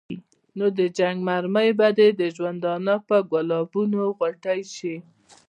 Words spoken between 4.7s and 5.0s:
شي.